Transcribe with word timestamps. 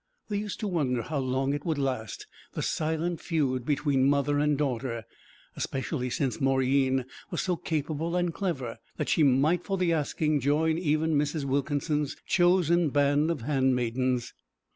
They 0.29 0.39
used 0.39 0.59
to 0.61 0.67
wonder 0.67 1.03
how 1.03 1.19
long 1.19 1.53
it 1.53 1.63
would 1.63 1.77
last, 1.77 2.25
the 2.53 2.63
silent 2.63 3.21
feud 3.21 3.65
between 3.67 4.09
mother 4.09 4.39
and 4.39 4.57
daughter, 4.57 5.03
especially 5.55 6.09
since 6.09 6.41
Mauryeen 6.41 7.05
was 7.29 7.41
so 7.43 7.55
capable 7.55 8.15
and 8.15 8.33
clever 8.33 8.79
that 8.97 9.09
she 9.09 9.21
might 9.21 9.63
for 9.63 9.77
the 9.77 9.93
asking 9.93 10.39
join 10.39 10.79
even 10.79 11.13
Mrs. 11.19 11.45
Wilkinson's 11.45 12.15
chosen 12.25 12.89
band 12.89 13.29
of 13.29 13.41
handmaidens. 13.41 14.33